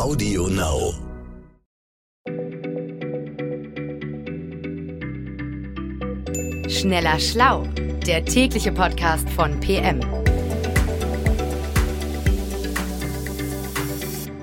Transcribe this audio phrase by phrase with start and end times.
[0.00, 0.94] Audio Now.
[6.70, 7.64] Schneller Schlau,
[8.06, 10.00] der tägliche Podcast von PM.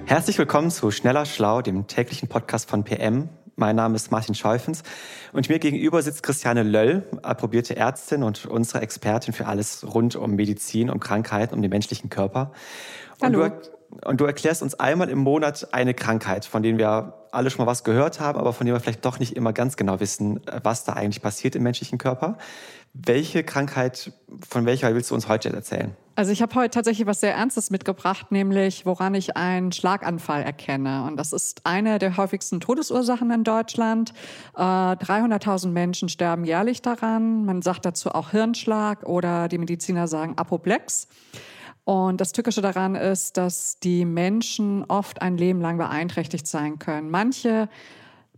[0.06, 3.30] Herzlich willkommen zu Schneller Schlau, dem täglichen Podcast von PM.
[3.56, 4.84] Mein Name ist Martin Scheufens
[5.34, 10.36] und mir gegenüber sitzt Christiane Löll, approbierte Ärztin und unsere Expertin für alles rund um
[10.36, 12.52] Medizin, um Krankheiten, um den menschlichen Körper.
[13.20, 13.50] Und Hallo.
[13.50, 17.66] Du, und du erklärst uns einmal im Monat eine Krankheit, von denen wir alle schon
[17.66, 20.42] mal was gehört haben, aber von denen wir vielleicht doch nicht immer ganz genau wissen,
[20.64, 22.38] was da eigentlich passiert im menschlichen Körper.
[22.94, 24.12] Welche Krankheit,
[24.48, 25.96] von welcher willst du uns heute erzählen?
[26.16, 31.04] Also ich habe heute tatsächlich was sehr Ernstes mitgebracht, nämlich woran ich einen Schlaganfall erkenne.
[31.04, 34.14] Und das ist eine der häufigsten Todesursachen in Deutschland.
[34.56, 37.46] Äh, 300.000 Menschen sterben jährlich daran.
[37.46, 41.08] Man sagt dazu auch Hirnschlag oder die Mediziner sagen Apoplex.
[41.88, 47.10] Und das Tückische daran ist, dass die Menschen oft ein Leben lang beeinträchtigt sein können.
[47.10, 47.70] Manche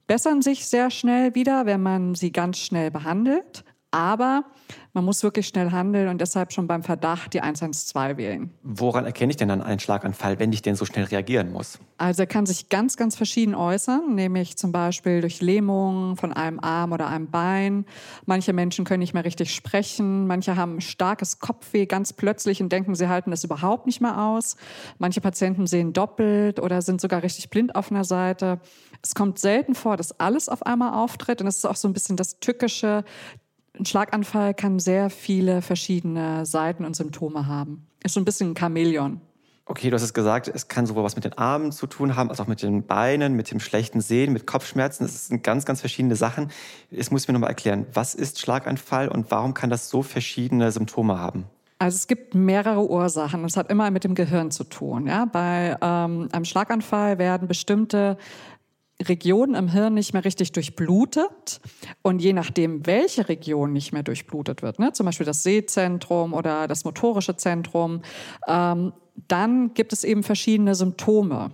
[0.05, 3.63] bessern sich sehr schnell wieder, wenn man sie ganz schnell behandelt.
[3.91, 4.43] Aber
[4.93, 8.51] man muss wirklich schnell handeln und deshalb schon beim Verdacht die 112 wählen.
[8.61, 11.79] Woran erkenne ich denn dann einen Schlaganfall, wenn ich denn so schnell reagieren muss?
[11.97, 16.59] Also er kann sich ganz, ganz verschieden äußern, nämlich zum Beispiel durch Lähmungen von einem
[16.59, 17.85] Arm oder einem Bein.
[18.25, 22.93] Manche Menschen können nicht mehr richtig sprechen, manche haben starkes Kopfweh ganz plötzlich und denken,
[22.93, 24.55] sie halten das überhaupt nicht mehr aus.
[24.99, 28.59] Manche Patienten sehen doppelt oder sind sogar richtig blind auf einer Seite.
[29.01, 31.93] Es kommt selten vor, dass alles auf einmal auftritt und das ist auch so ein
[31.93, 33.03] bisschen das Tückische.
[33.79, 37.87] Ein Schlaganfall kann sehr viele verschiedene Seiten und Symptome haben.
[38.03, 39.21] Ist so ein bisschen ein Chamäleon.
[39.65, 42.29] Okay, du hast es gesagt, es kann sowohl was mit den Armen zu tun haben,
[42.29, 45.05] als auch mit den Beinen, mit dem schlechten Sehen, mit Kopfschmerzen.
[45.05, 46.51] Es sind ganz, ganz verschiedene Sachen.
[46.91, 50.73] Jetzt muss ich mir nochmal erklären, was ist Schlaganfall und warum kann das so verschiedene
[50.73, 51.45] Symptome haben?
[51.77, 53.45] Also es gibt mehrere Ursachen.
[53.45, 55.07] Es hat immer mit dem Gehirn zu tun.
[55.07, 55.23] Ja?
[55.23, 58.17] Bei ähm, einem Schlaganfall werden bestimmte
[59.01, 61.61] Regionen im Hirn nicht mehr richtig durchblutet.
[62.01, 66.67] Und je nachdem, welche Region nicht mehr durchblutet wird, ne, zum Beispiel das Sehzentrum oder
[66.67, 68.01] das motorische Zentrum,
[68.47, 68.93] ähm,
[69.27, 71.51] dann gibt es eben verschiedene Symptome.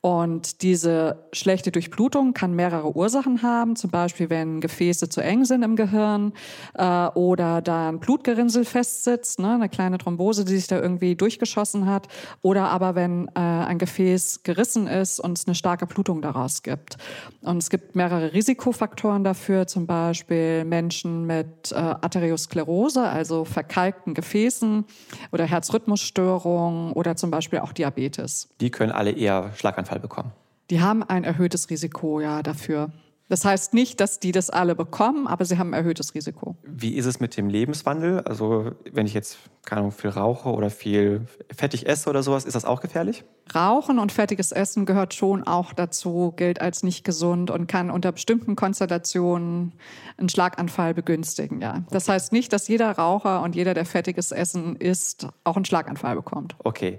[0.00, 5.62] Und diese schlechte Durchblutung kann mehrere Ursachen haben, zum Beispiel wenn Gefäße zu eng sind
[5.62, 6.32] im Gehirn
[6.74, 11.86] äh, oder da ein Blutgerinnsel festsitzt, ne, eine kleine Thrombose, die sich da irgendwie durchgeschossen
[11.86, 12.06] hat,
[12.42, 16.96] oder aber wenn äh, ein Gefäß gerissen ist und es eine starke Blutung daraus gibt.
[17.42, 24.84] Und es gibt mehrere Risikofaktoren dafür, zum Beispiel Menschen mit äh, Arteriosklerose, also verkalkten Gefäßen
[25.32, 28.48] oder Herzrhythmusstörungen oder zum Beispiel auch Diabetes.
[28.60, 30.32] Die können alle eher Schlaganfall bekommen.
[30.70, 32.90] Die haben ein erhöhtes Risiko ja dafür.
[33.28, 36.56] Das heißt nicht, dass die das alle bekommen, aber sie haben ein erhöhtes Risiko.
[36.62, 38.20] Wie ist es mit dem Lebenswandel?
[38.20, 39.38] Also wenn ich jetzt
[39.68, 43.24] keine Ahnung, viel rauche oder viel fettig esse oder sowas, ist das auch gefährlich?
[43.54, 48.10] Rauchen und fettiges Essen gehört schon auch dazu, gilt als nicht gesund und kann unter
[48.12, 49.74] bestimmten Konstellationen
[50.16, 51.60] einen Schlaganfall begünstigen.
[51.60, 55.66] Ja, das heißt nicht, dass jeder Raucher und jeder, der fettiges Essen isst, auch einen
[55.66, 56.56] Schlaganfall bekommt.
[56.64, 56.98] Okay.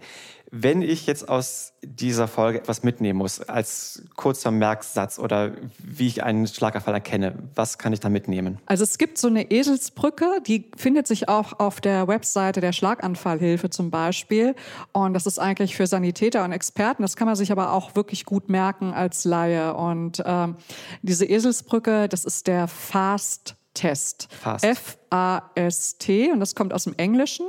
[0.52, 6.24] Wenn ich jetzt aus dieser Folge etwas mitnehmen muss, als kurzer Merksatz oder wie ich
[6.24, 8.58] einen Schlaganfall erkenne, was kann ich da mitnehmen?
[8.66, 13.70] Also es gibt so eine Eselsbrücke, die findet sich auch auf der Webseite der Schlaganfallhilfe
[13.70, 14.56] zum Beispiel.
[14.92, 17.04] Und das ist eigentlich für Sanitäter und Experten.
[17.04, 19.76] Das kann man sich aber auch wirklich gut merken als Laie.
[19.76, 20.56] Und ähm,
[21.04, 24.30] diese Eselsbrücke, das ist der FAST-Test.
[24.32, 24.66] Fast.
[24.66, 27.46] F-A-S-T und das kommt aus dem Englischen.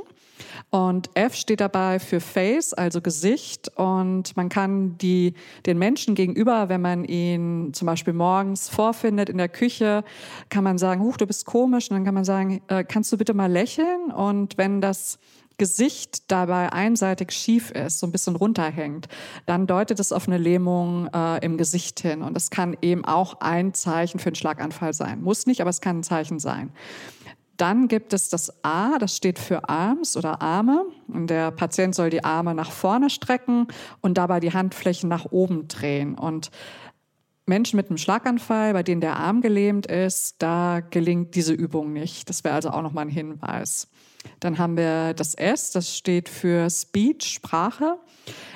[0.69, 3.71] Und F steht dabei für Face, also Gesicht.
[3.77, 5.33] Und man kann die,
[5.65, 10.03] den Menschen gegenüber, wenn man ihn zum Beispiel morgens vorfindet in der Küche,
[10.49, 11.89] kann man sagen, huch, du bist komisch.
[11.89, 14.11] Und dann kann man sagen, äh, kannst du bitte mal lächeln?
[14.11, 15.19] Und wenn das
[15.61, 19.07] Gesicht dabei einseitig schief ist, so ein bisschen runterhängt,
[19.45, 22.23] dann deutet es auf eine Lähmung äh, im Gesicht hin.
[22.23, 25.21] Und das kann eben auch ein Zeichen für einen Schlaganfall sein.
[25.21, 26.71] Muss nicht, aber es kann ein Zeichen sein.
[27.57, 30.85] Dann gibt es das A, das steht für Arms oder Arme.
[31.07, 33.67] Und der Patient soll die Arme nach vorne strecken
[34.01, 36.15] und dabei die Handflächen nach oben drehen.
[36.17, 36.49] Und
[37.45, 42.29] Menschen mit einem Schlaganfall, bei denen der Arm gelähmt ist, da gelingt diese Übung nicht.
[42.29, 43.89] Das wäre also auch nochmal ein Hinweis.
[44.39, 47.97] Dann haben wir das S, das steht für Speech, Sprache.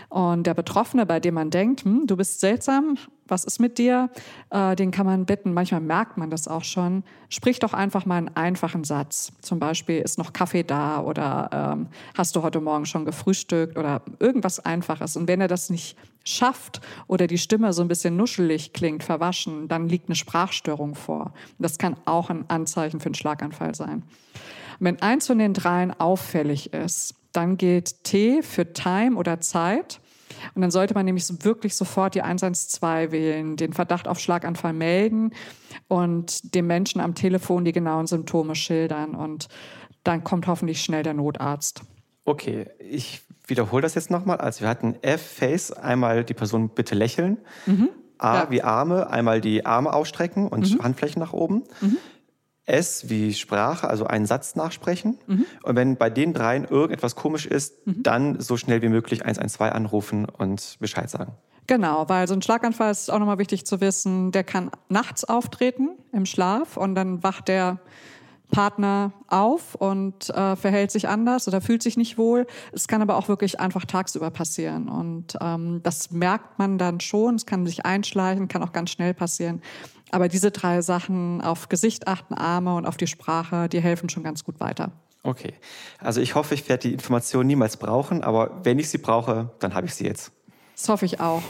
[0.10, 4.10] Und der Betroffene, bei dem man denkt, hm, du bist seltsam, was ist mit dir,
[4.50, 8.18] äh, den kann man bitten, manchmal merkt man das auch schon, sprich doch einfach mal
[8.18, 9.32] einen einfachen Satz.
[9.42, 14.02] Zum Beispiel, ist noch Kaffee da oder ähm, hast du heute Morgen schon gefrühstückt oder
[14.20, 15.18] irgendwas Einfaches.
[15.18, 19.68] Und wenn er das nicht schafft oder die Stimme so ein bisschen nuschelig klingt, verwaschen,
[19.68, 21.34] dann liegt eine Sprachstörung vor.
[21.60, 24.04] Das kann auch ein Anzeichen für einen Schlaganfall sein.
[24.80, 30.00] Wenn eins von den dreien auffällig ist, dann gilt T für Time oder Zeit.
[30.54, 34.74] Und dann sollte man nämlich so wirklich sofort die 112 wählen, den Verdacht auf Schlaganfall
[34.74, 35.32] melden
[35.88, 39.16] und dem Menschen am Telefon die genauen Symptome schildern.
[39.16, 39.48] Und
[40.04, 41.82] dann kommt hoffentlich schnell der Notarzt.
[42.26, 44.38] Okay, ich wiederhole das jetzt nochmal.
[44.38, 47.38] Also wir hatten F, Face, einmal die Person bitte lächeln.
[47.66, 47.90] Mhm.
[48.18, 48.50] A ja.
[48.50, 50.84] wie Arme, einmal die Arme ausstrecken und mhm.
[50.84, 51.64] Handflächen nach oben.
[51.82, 51.98] Mhm.
[52.66, 55.20] S wie Sprache, also einen Satz nachsprechen.
[55.28, 55.46] Mhm.
[55.64, 58.04] Und wenn bei den dreien irgendetwas komisch ist, mhm.
[58.04, 61.34] dann so schnell wie möglich 112 anrufen und Bescheid sagen.
[61.68, 65.90] Genau, weil so ein Schlaganfall ist auch nochmal wichtig zu wissen, der kann nachts auftreten
[66.12, 67.80] im Schlaf und dann wacht der
[68.56, 72.48] Partner auf und äh, verhält sich anders oder fühlt sich nicht wohl.
[72.72, 74.88] Es kann aber auch wirklich einfach tagsüber passieren.
[74.88, 77.36] Und ähm, das merkt man dann schon.
[77.36, 79.62] Es kann sich einschleichen, kann auch ganz schnell passieren.
[80.10, 84.24] Aber diese drei Sachen auf Gesicht achten, Arme und auf die Sprache, die helfen schon
[84.24, 84.94] ganz gut weiter.
[85.24, 85.54] Okay.
[86.00, 89.74] Also ich hoffe, ich werde die Information niemals brauchen, aber wenn ich sie brauche, dann
[89.74, 90.32] habe ich sie jetzt.
[90.78, 91.42] Das hoffe ich auch.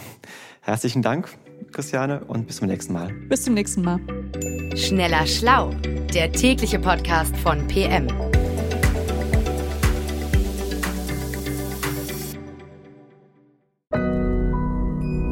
[0.62, 1.30] Herzlichen Dank,
[1.72, 3.12] Christiane, und bis zum nächsten Mal.
[3.30, 4.00] Bis zum nächsten Mal.
[4.75, 5.72] Schneller Schlau,
[6.13, 8.07] der tägliche Podcast von PM.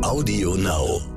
[0.04, 1.13] Audio Now.